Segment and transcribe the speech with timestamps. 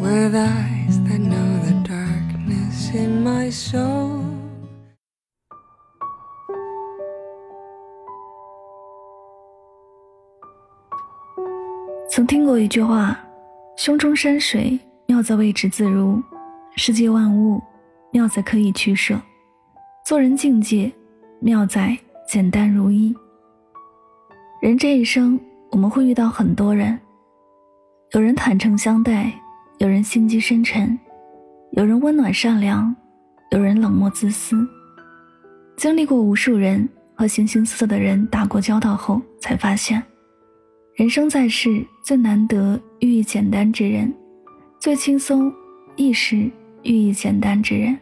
[0.00, 4.24] With eyes that know the darkness in my soul.
[12.08, 13.16] 曾听过一句话
[13.76, 16.20] 胸中山水妙在位置自如
[16.76, 17.62] 世界万物
[18.10, 19.20] 妙在可以取舍。
[20.04, 20.90] 做人境界
[21.40, 23.14] 妙在简单如一。
[24.62, 25.38] 人这一生
[25.70, 26.98] 我们会遇到很多人
[28.12, 29.32] 有人坦诚相待
[29.80, 30.98] 有人心机深沉，
[31.70, 32.94] 有人温暖善良，
[33.50, 34.68] 有人冷漠自私。
[35.74, 40.02] 经历过无数人和形形色色的人打过交道后，才发现，
[40.96, 44.12] 人生在世最难得寓意简单之人，
[44.78, 45.50] 最轻松
[45.96, 46.36] 易事
[46.82, 47.98] 寓意简单之人。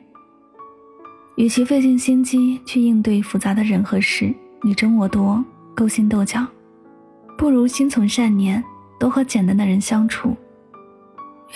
[1.36, 5.44] 与其费尽心机去应对复杂的人和事，你争我夺，
[5.76, 6.44] 勾心斗角，
[7.36, 8.64] 不如心存善念，
[8.98, 10.36] 多和简单的人相处。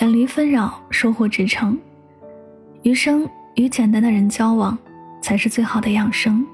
[0.01, 1.79] 远离纷扰，收获至诚。
[2.83, 4.77] 余生与简单的人交往，
[5.21, 6.45] 才是最好的养生。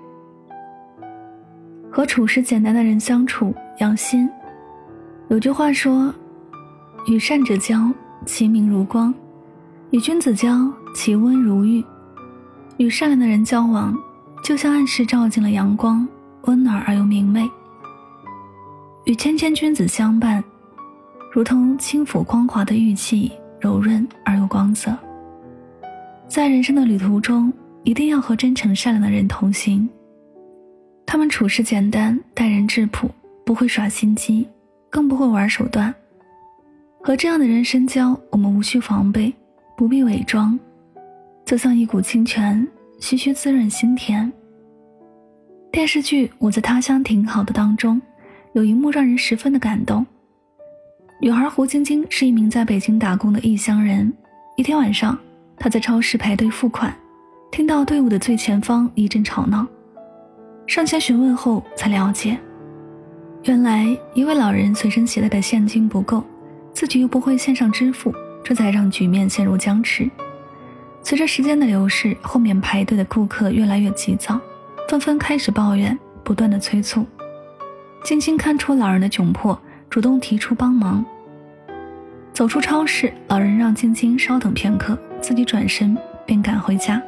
[1.90, 4.28] 和处事简单的人相处，养心。
[5.28, 6.12] 有句话说
[7.06, 7.90] ：“与善者交，
[8.26, 9.12] 其明如光；
[9.90, 11.82] 与君子交，其温如玉。”
[12.76, 13.96] 与善良的人交往，
[14.42, 16.06] 就像暗室照进了阳光，
[16.42, 17.48] 温暖而又明媚。
[19.04, 20.42] 与谦谦君子相伴。
[21.30, 24.96] 如同轻抚光滑的玉器，柔润而又光泽。
[26.26, 27.52] 在人生的旅途中，
[27.84, 29.88] 一定要和真诚善良的人同行。
[31.04, 33.10] 他们处事简单，待人质朴，
[33.44, 34.48] 不会耍心机，
[34.88, 35.94] 更不会玩手段。
[37.00, 39.32] 和这样的人深交，我们无需防备，
[39.76, 40.58] 不必伪装，
[41.44, 42.66] 就像一股清泉，
[43.00, 44.30] 徐徐滋润心田。
[45.70, 48.00] 电视剧《我在他乡挺好的》当中，
[48.54, 50.04] 有一幕让人十分的感动。
[51.20, 54.12] 女孩胡晶晶是一名在北京打工的异乡人。
[54.54, 55.18] 一天晚上，
[55.56, 56.94] 她在超市排队付款，
[57.50, 59.66] 听到队伍的最前方一阵吵闹，
[60.64, 62.38] 上前询问后才了解，
[63.42, 63.84] 原来
[64.14, 66.22] 一位老人随身携带的现金不够，
[66.72, 68.14] 自己又不会线上支付，
[68.44, 70.08] 这才让局面陷入僵持。
[71.02, 74.40] 随着时间的流逝，后面排队的顾客越来越急躁，
[74.88, 77.04] 纷纷开始抱怨，不断的催促。
[78.04, 79.60] 晶晶看出老人的窘迫。
[79.90, 81.04] 主动提出帮忙。
[82.32, 87.02] 走出超市，老人让晶晶稍等片刻，自己转身便赶回家。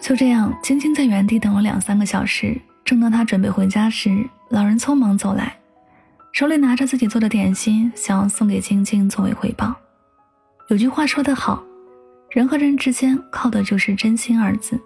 [0.00, 2.58] 就这样，晶晶在原地等了两三个小时。
[2.84, 5.54] 正当她准备回家时，老人匆忙走来，
[6.32, 9.74] 手里拿着自己做的点心，想要送给晶晶作为回报。
[10.68, 11.62] 有句话说得好，
[12.30, 14.80] 人和人之间靠的就是真心二字。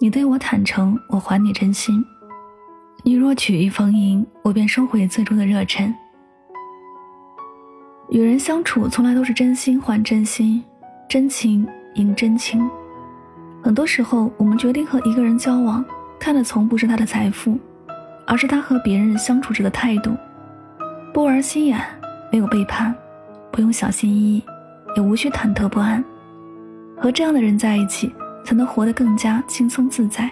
[0.00, 2.04] 你对我坦诚，我还你真心。
[3.04, 5.94] 你若取意逢迎，我便收回最初的热忱。
[8.12, 10.62] 与人相处，从来都是真心换真心，
[11.08, 12.70] 真情赢真情。
[13.62, 15.82] 很多时候，我们决定和一个人交往，
[16.20, 17.58] 看的从不是他的财富，
[18.26, 20.14] 而是他和别人相处时的态度。
[21.14, 21.80] 不玩心眼，
[22.30, 22.94] 没有背叛，
[23.50, 24.44] 不用小心翼翼，
[24.94, 26.04] 也无需忐忑不安。
[26.98, 28.12] 和这样的人在一起，
[28.44, 30.30] 才能活得更加轻松自在，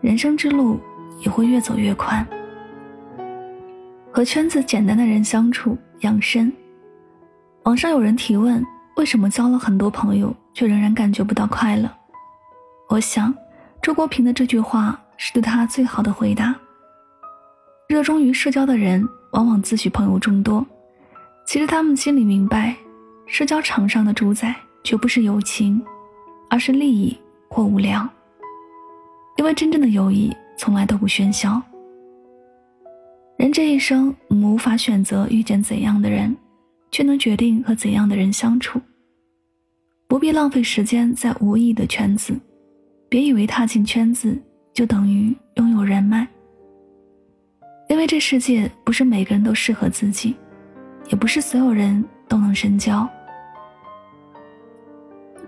[0.00, 0.80] 人生之路
[1.20, 2.26] 也会越走越宽。
[4.10, 6.50] 和圈子简单的人相处，养生。
[7.64, 8.64] 网上有人提问：
[8.96, 11.88] 为什么交了很多朋友，却仍然感觉不到快乐？
[12.88, 13.32] 我想，
[13.80, 16.52] 周国平的这句话是对他最好的回答。
[17.88, 20.66] 热衷于社交的人，往往自诩朋友众多，
[21.46, 22.74] 其实他们心里明白，
[23.26, 25.80] 社交场上的主宰绝不是友情，
[26.50, 27.16] 而是利益
[27.48, 28.08] 或无聊。
[29.36, 31.62] 因为真正的友谊从来都不喧嚣。
[33.36, 36.36] 人这一生，我们无法选择遇见怎样的人。
[36.92, 38.80] 却能决定和怎样的人相处。
[40.06, 42.38] 不必浪费时间在无意义的圈子，
[43.08, 44.38] 别以为踏进圈子
[44.72, 46.28] 就等于拥有人脉。
[47.88, 50.36] 因为这世界不是每个人都适合自己，
[51.08, 53.08] 也不是所有人都能深交。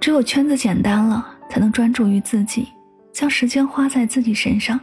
[0.01, 2.69] 只有圈子简单了，才能专注于自己，
[3.13, 4.79] 将时间花在自己身上。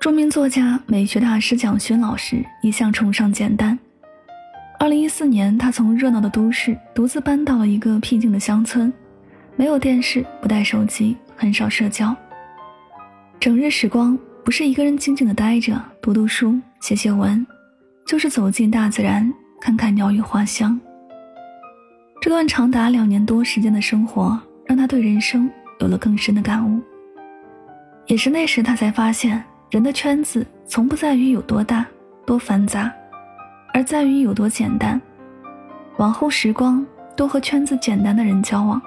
[0.00, 3.78] 著名作家、美学大师蒋勋老师一向崇尚简单。
[4.80, 8.90] 二零一四年，他从热闹的都市独自搬到了一个僻静的乡村，
[9.54, 12.16] 没有电视，不带手机，很少社交。
[13.38, 17.46] 整日时光不是一个人静静的待着，读读书，写写文，
[18.06, 19.30] 就是走进大自然，
[19.60, 20.80] 看看鸟语花香。
[22.18, 25.50] 这段长达两年多时间的生活，让他对人生
[25.80, 26.80] 有了更深的感悟。
[28.06, 31.86] 也是那时，他才发现，人的圈子从不在于有多大、
[32.24, 32.90] 多繁杂。
[33.72, 35.00] 而在于有多简单。
[35.96, 36.84] 往后时光，
[37.14, 38.80] 多和圈子简单的人交往，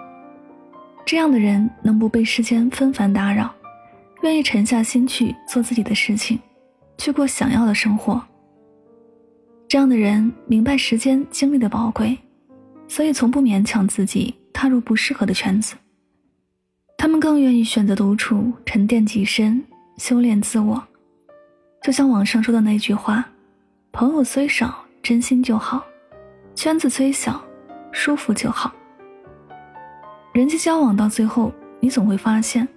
[1.05, 3.53] 这样的人能不被世间纷繁打扰，
[4.23, 6.39] 愿意沉下心去做自己的事情，
[6.97, 8.19] 去过想要的生活。
[9.67, 12.17] 这样的人明白时间精力的宝贵，
[12.87, 15.75] 所以从不勉强自己踏入不适合的圈子。
[16.97, 19.63] 他们更愿意选择独处，沉淀己身，
[19.97, 20.81] 修炼自我。
[21.83, 23.29] 就像网上说的那句话。
[23.95, 25.79] 朋友虽少，真心就好；
[26.55, 27.39] 圈子虽小，
[27.91, 28.73] 舒服就好。
[30.33, 32.67] 人际交往到最后，你总会发现，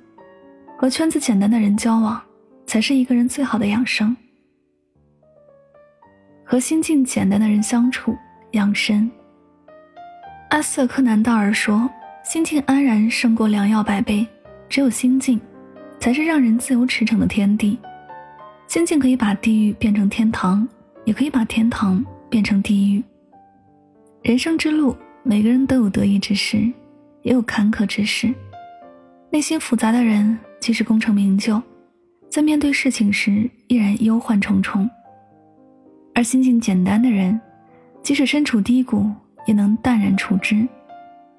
[0.77, 2.23] 和圈子简单的人交往，
[2.67, 4.15] 才是一个人最好的养生。
[6.45, 8.15] 和心境简单的人相处，
[8.51, 9.11] 养生。
[10.51, 11.89] 阿瑟柯南道尔说
[12.23, 14.27] ：“心境安然胜过良药百倍。
[14.69, 15.41] 只有心境，
[15.99, 17.79] 才是让人自由驰骋的天地。
[18.69, 20.69] 心境可以把地狱变成天堂。”
[21.07, 23.03] 也可以把天堂变成地狱。
[24.23, 26.59] 人生之路，每个人都有得意之时，
[27.23, 28.35] 也有坎坷之时。
[29.31, 31.63] 内心复杂的人，即使功成名就，
[32.29, 34.89] 在面对事情时依然忧患重重；
[36.13, 37.41] 而心境简单的人，
[38.03, 39.09] 即使身处低谷，
[39.47, 40.67] 也能淡然处之，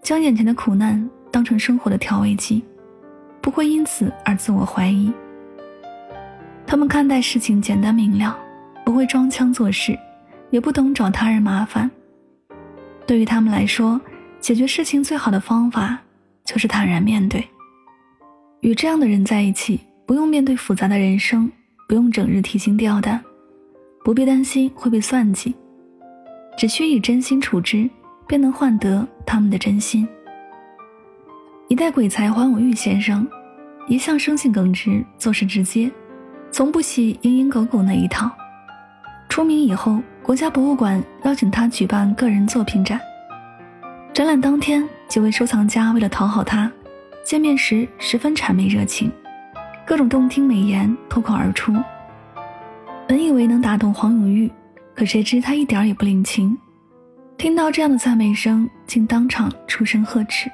[0.02, 2.64] 将眼前的苦难当成生活的调味剂，
[3.42, 5.12] 不会因此而自我怀疑。
[6.66, 8.38] 他们看待事情简单明了。
[8.88, 10.00] 不会装腔作势，
[10.50, 11.92] 也不懂找他人麻烦。
[13.06, 14.00] 对于他们来说，
[14.39, 16.00] 解决事情最好的方法
[16.45, 17.45] 就是坦然面对。
[18.62, 21.51] 与这样的人在一起，不用面对复杂的人生，
[21.86, 23.22] 不用整日提心吊胆，
[24.06, 25.54] 不必担心会被算计，
[26.57, 27.90] 只需以真心处之，
[28.25, 30.07] 便能换得他们的真心。
[31.68, 33.28] 一代鬼才黄永玉先生，
[33.90, 35.92] 一向生性耿直，做事直接，
[36.51, 38.31] 从不喜蝇营狗苟那一套。
[39.38, 43.00] 出名以后，国家博物馆邀请他举办个人作品展。
[44.12, 46.72] 展览当天，几位收藏家为了讨好他，
[47.24, 49.12] 见面时十分谄媚热情，
[49.86, 51.72] 各种动听美言脱口而出。
[53.07, 54.51] 本以为能打动黄永玉，
[54.95, 56.57] 可谁知他一点也不领情。
[57.38, 60.50] 听到这样的赞美声，竟当场出声呵斥：“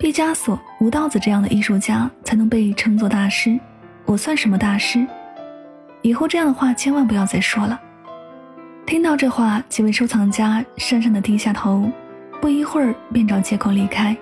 [0.00, 3.60] 毕加索、吴道子这样的艺术家才能被称作大师，
[4.06, 5.06] 我算什么大师？”
[6.02, 7.80] 以后这样的话千万不要再说了。
[8.84, 11.88] 听到这话，几位收藏家讪讪的低下头，
[12.40, 14.16] 不一会儿便找借口离开。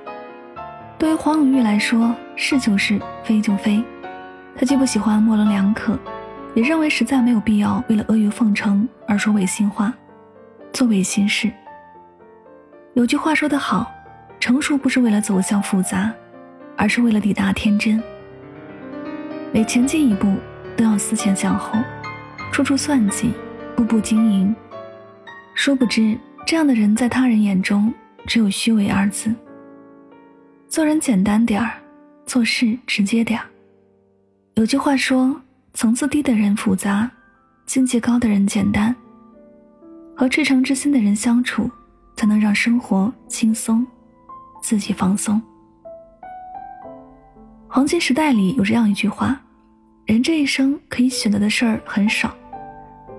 [0.98, 3.82] 对于黄永玉来说，是就是，非就非。
[4.54, 5.98] 他既不喜欢模棱两可，
[6.54, 9.92] 也认为实在没有必要为了阿谀奉承而说违心话，
[10.74, 11.50] 做违心事。
[12.92, 13.90] 有句话说得好，
[14.38, 16.12] 成熟不是为了走向复杂，
[16.76, 18.02] 而是为了抵达天真。
[19.50, 20.36] 每前进一步。
[20.80, 21.78] 都要思前想后，
[22.50, 23.34] 处处算计，
[23.76, 24.56] 步步经营。
[25.54, 27.92] 殊不知，这样的人在他人眼中
[28.26, 29.30] 只有虚伪二字。
[30.70, 31.72] 做人简单点儿，
[32.25, 33.44] 做事直接点儿。
[34.54, 35.38] 有句话说
[35.75, 37.10] ：“层次低的人复杂，
[37.66, 38.96] 境界高的人简单。”
[40.16, 41.70] 和赤诚之心的人相处，
[42.16, 43.87] 才能让生活轻松，
[44.62, 45.42] 自己放松。
[47.68, 49.38] 黄金时代里有这样一句话。
[50.11, 52.35] 人这一生可以选择的事儿很少，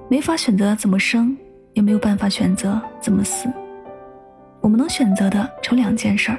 [0.10, 1.38] 没法选择怎么生，
[1.72, 3.50] 也没有办法选择怎么死。
[4.60, 6.38] 我们能选择的只有两件事儿：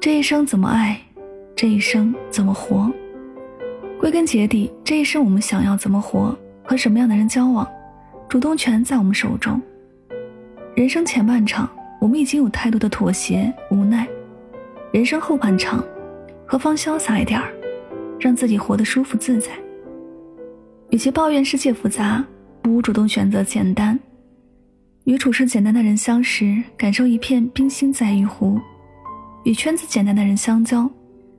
[0.00, 1.00] 这一生怎么爱，
[1.54, 2.90] 这一生怎么活。
[4.00, 7.64] 归根结底，这一生我们想要怎么活，和什么样的人交往，
[8.28, 9.62] 主动权在我们手中。
[10.74, 14.04] 人生前半场，我们已经有太多的妥协无奈；
[14.90, 15.80] 人生后半场，
[16.44, 17.54] 何妨潇洒一点儿。
[18.22, 19.50] 让自己活得舒服自在。
[20.90, 22.24] 与其抱怨世界复杂，
[22.62, 23.98] 不如主动选择简单。
[25.04, 28.56] 与处事简单的人相识，感受一片冰心在玉壶；
[29.42, 30.88] 与圈子简单的人相交，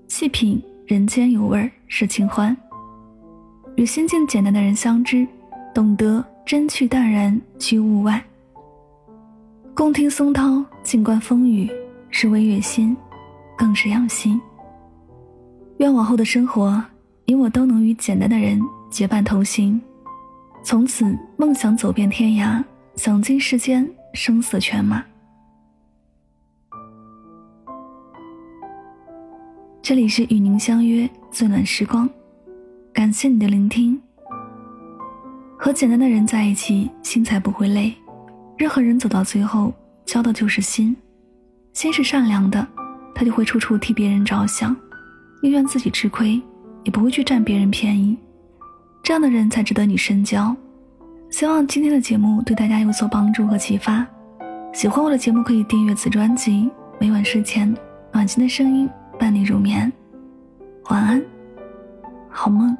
[0.10, 2.56] 细品人间有味是清欢。
[3.78, 5.26] 与心境简单的人相知，
[5.74, 8.22] 懂得真趣淡然居物外。
[9.74, 11.72] 共听松涛，静观风雨，
[12.10, 12.96] 是微悦心，
[13.58, 14.40] 更是养心。
[15.84, 16.82] 愿往后的生活，
[17.26, 18.58] 你我都能与简单的人
[18.90, 19.82] 结伴同行，
[20.64, 22.64] 从此梦想走遍天涯，
[22.96, 25.04] 想尽世间生死犬马。
[29.82, 32.10] 这里是与您相约最暖时光，
[32.94, 34.02] 感谢你的聆听。
[35.60, 37.94] 和简单的人在一起，心才不会累。
[38.58, 39.74] 任何人走到最后，
[40.06, 40.96] 交的就是心。
[41.74, 42.66] 心是善良的，
[43.14, 44.74] 他就会处处替别人着想，
[45.44, 46.42] 宁愿自己吃亏，
[46.86, 48.18] 也不会去占别人便宜。
[49.04, 50.56] 这样的人才值得你深交。
[51.30, 54.08] 希望今天的节目对大家有所帮助和启发。
[54.72, 57.76] 喜欢我的节目可以订阅此专辑，每晚睡前
[58.14, 59.92] 暖心的声音伴你入眠。
[60.90, 61.22] 晚安，
[62.30, 62.74] 好梦。